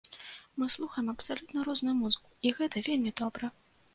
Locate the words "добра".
3.21-3.51